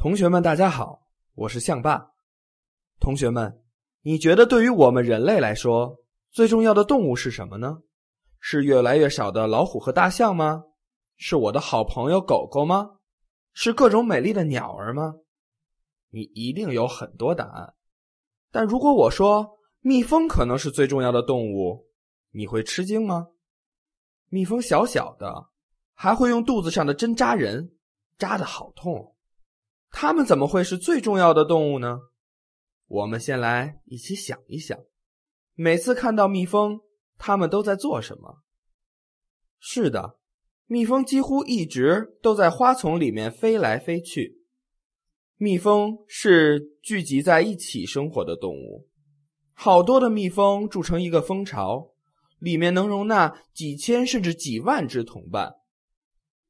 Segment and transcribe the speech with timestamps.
[0.00, 2.12] 同学们，大家好，我是象爸。
[3.00, 3.62] 同学们，
[4.00, 5.94] 你觉得对于我们人类来说，
[6.30, 7.82] 最重要的动物是什么呢？
[8.40, 10.64] 是越来越少的老虎和大象吗？
[11.18, 12.92] 是我的好朋友狗狗吗？
[13.52, 15.16] 是各种美丽的鸟儿吗？
[16.08, 17.74] 你一定有很多答案。
[18.50, 21.90] 但如果我说蜜蜂可能是最重要的动物，
[22.30, 23.26] 你会吃惊吗？
[24.30, 25.50] 蜜蜂小小的，
[25.92, 27.76] 还会用肚子上的针扎人，
[28.16, 29.14] 扎的好痛。
[29.90, 31.98] 它们怎么会是最重要的动物呢？
[32.86, 34.78] 我们先来一起想一想，
[35.54, 36.80] 每次看到蜜蜂，
[37.18, 38.42] 它们都在做什么？
[39.58, 40.18] 是的，
[40.66, 44.40] 蜜蜂几乎一直都在花丛里面飞来飞去。
[45.36, 48.88] 蜜蜂是聚集在一起生活的动物，
[49.52, 51.92] 好多的蜜蜂筑成一个蜂巢，
[52.38, 55.54] 里面能容纳几千甚至几万只同伴。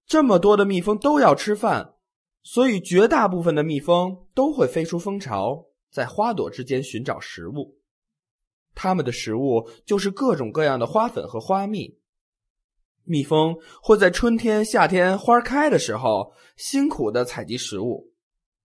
[0.06, 1.94] 这么多的蜜蜂都要吃饭。
[2.42, 7.76] 所以，绝大部分的蜜蜂都会飞出蜂巢，在花朵之间寻找食物。
[8.74, 11.98] 它们的食物就是各种各样的花粉和花蜜。
[13.04, 18.10] 蜜蜂会在春天、夏天花开的时候辛苦的采集食物，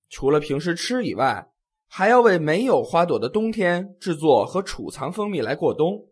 [0.10, 1.52] 除了平时吃以外，
[1.88, 6.08] 还要为没有花朵的冬天制作和储藏蜂蜜来过冬。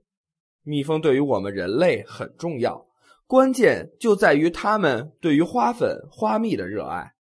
[0.63, 2.85] 蜜蜂对于我们人类很重要，
[3.27, 7.13] 关键就在于它们对于花粉、花蜜的热爱。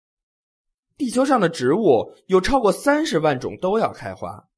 [0.96, 4.48] 地球上的植物有超过三十万种都要开花，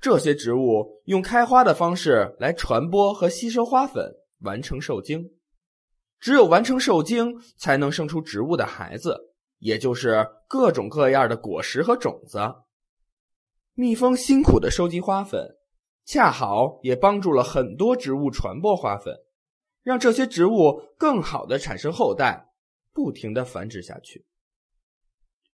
[0.00, 5.30] 这些植物用开花的方式来传播和吸收花粉，完成受精。
[6.18, 12.38] 只有完成受精，才能生出植物的孩子，也就是各种各样的果实和种子。
[13.72, 15.56] 蜜蜂辛苦的收集花粉，
[16.04, 19.14] 恰好也帮助了很多植物传播花粉，
[19.82, 22.50] 让这些植物更好的产生后代，
[22.92, 24.26] 不停的繁殖下去。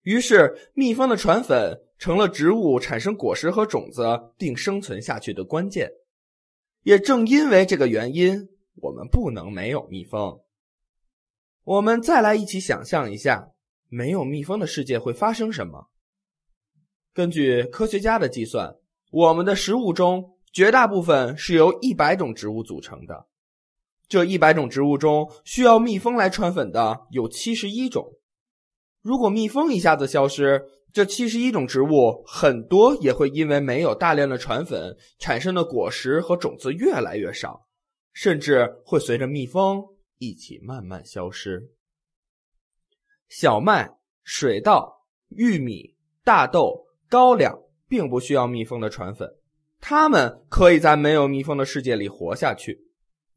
[0.03, 4.03] 于是，蜜蜂的传粉成了植物产生果实和种子
[4.37, 5.91] 并生存下去的关键。
[6.83, 10.39] 也正因为这个原因，我们不能没有蜜蜂。
[11.63, 13.51] 我们再来一起想象一下，
[13.87, 15.89] 没有蜜蜂的世界会发生什么？
[17.13, 18.75] 根据科学家的计算，
[19.11, 23.27] 我们的食物中绝大部分是由一百种植物组成的。
[24.07, 28.17] 这一百种植物中，需要蜜蜂来传粉的有七十一种。
[29.01, 30.63] 如果蜜蜂一下子消失，
[30.93, 37.65] 这七十一种植物很多也会因为没有大量的传粉，产生的果实和种子越来越少，
[38.13, 39.83] 甚至会随着蜜蜂
[40.19, 41.71] 一起慢慢消失。
[43.27, 43.89] 小麦、
[44.23, 47.57] 水稻、玉米、大豆、高粱
[47.87, 49.27] 并不需要蜜蜂的传粉，
[49.79, 52.79] 它们可以在没有蜜蜂的世界里活下去。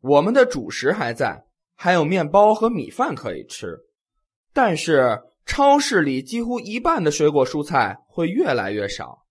[0.00, 3.78] 我们的主食还在，还有面包和米饭可以吃，
[4.52, 5.18] 但是。
[5.46, 9.26] 超市里几乎一半的水果蔬菜会越来越少，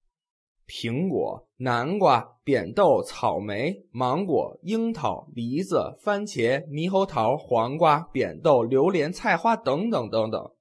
[0.67, 10.53] 苹果、南瓜、扁豆、草莓、芒果、樱桃、梨子、番茄、猕猴桃、黄瓜、扁豆、榴莲、菜花等等等等。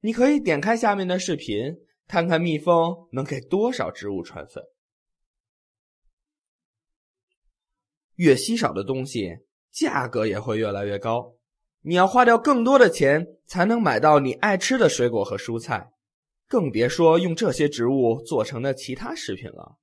[0.00, 1.76] 你可以点开下面的视频，
[2.08, 4.64] 看看蜜蜂能给多少植物传粉。
[8.16, 9.30] 越稀少的东西，
[9.70, 11.34] 价格也会越来越高。
[11.82, 15.90] 你要花掉更多的钱才能买到你爱吃的水果和蔬菜，
[16.46, 19.76] 更别说用这些植物做成的其他食品了。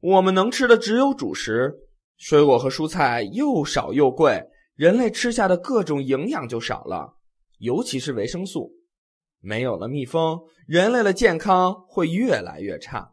[0.00, 1.74] 我们能吃的只有主食，
[2.16, 4.42] 水果和蔬菜又少又贵，
[4.74, 7.16] 人类吃下的各种营养就少了，
[7.58, 8.72] 尤其是维生素。
[9.40, 13.12] 没有了蜜蜂，人类的健康会越来越差。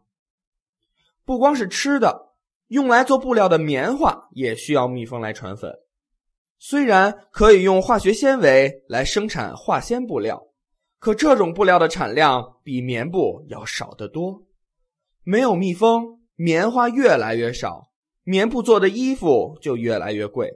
[1.24, 2.34] 不光是吃的，
[2.68, 5.70] 用来做布料的棉花也需要蜜蜂来传粉。
[6.64, 10.46] 虽然可以用化学纤维来生产化纤布料，
[11.00, 14.44] 可这种布料的产量比棉布要少得多。
[15.24, 17.90] 没有蜜蜂，棉花越来越少，
[18.22, 20.52] 棉布做的衣服就越来越贵。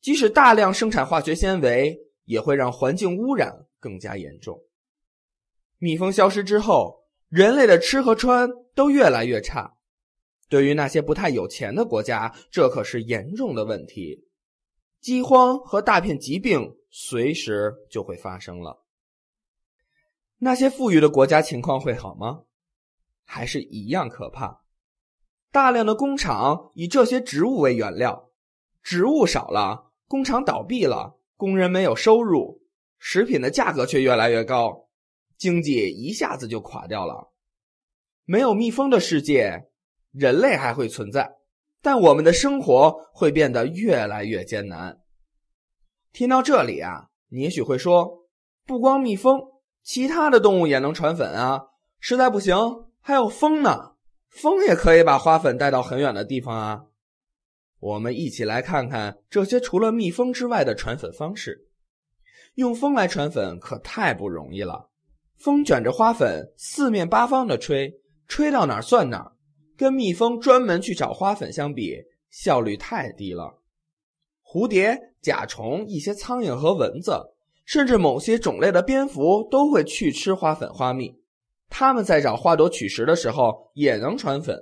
[0.00, 4.56] 即使大量生产化学纤维，也会让环境污染更加严重。
[5.78, 9.74] 蜜蜂消失之后，人类的吃和穿都越来越差。
[10.48, 14.28] 对于那些不太有钱的国家，这可是严重的问题。
[15.04, 18.86] 饥荒和大片疾病随时就会发生了。
[20.38, 22.44] 那些富裕的国家情况会好吗？
[23.22, 24.62] 还是一样可怕？
[25.52, 28.30] 大量的工厂以这些植物为原料，
[28.82, 32.62] 植物少了，工厂倒闭了，工人没有收入，
[32.98, 34.88] 食品的价格却越来越高，
[35.36, 37.30] 经济一下子就垮掉了。
[38.24, 39.68] 没有蜜蜂的世界，
[40.12, 41.36] 人类还会存在。
[41.84, 45.00] 但我们的生活会变得越来越艰难。
[46.14, 48.24] 听到这里啊，你也许会说，
[48.64, 49.38] 不光蜜蜂，
[49.82, 51.60] 其他的动物也能传粉啊。
[52.00, 52.56] 实在不行，
[53.02, 53.96] 还有风呢，
[54.30, 56.84] 风也可以把花粉带到很远的地方啊。
[57.80, 61.68] 我们一起来看看这些除了蜜蜂之外的传粉方式。
[62.54, 64.88] 用风来传粉可太不容易了，
[65.36, 67.92] 风卷着花粉四面八方的吹，
[68.26, 69.32] 吹到哪儿算哪儿，
[69.84, 71.94] 跟蜜蜂专门去找花粉相比，
[72.30, 73.60] 效率太低了。
[74.42, 77.12] 蝴蝶、甲虫、一些苍蝇和蚊子，
[77.66, 81.14] 甚至某些种类的蝙蝠都会去吃花粉、花蜜。
[81.68, 84.58] 它们在找花朵取食的时候也能传粉，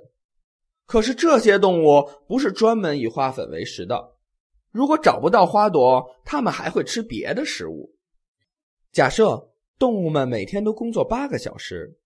[0.85, 4.17] 可是这些动物不是专门以花粉为食的。
[4.71, 7.95] 如果找不到花朵，它们还会吃别的食物。
[8.91, 11.97] 假设动物们每天都工作八个小时，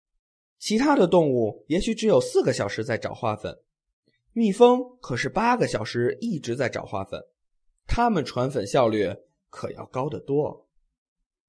[0.59, 3.57] 其他的动物也许只有四个小时在找花粉，
[4.33, 7.21] 蜜蜂可是八个小时一直在找花粉，
[7.85, 9.13] 它们传粉效率
[9.49, 10.67] 可要高得多。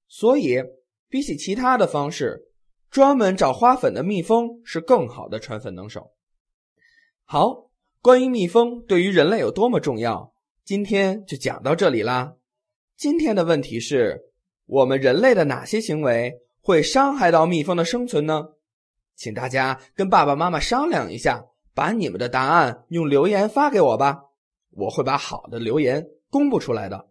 [0.07, 0.63] 所以，
[1.07, 2.45] 比起其他的方式。
[2.91, 6.11] 专门找花粉的蜜蜂是更好的传粉能手。
[7.23, 7.69] 好，
[8.01, 10.33] 关于蜜蜂对于人类有多么重要，
[10.65, 12.33] 今天就讲到这里啦。
[12.97, 14.31] 今天的问题是：
[14.65, 18.47] 我们人类的哪些行为会伤害到蜜蜂的生存呢？
[19.19, 21.43] 请大家跟爸爸妈妈商量一下，
[21.75, 24.21] 把你们的答案用留言发给我吧，
[24.71, 27.05] 我会把好的留言公布出来的。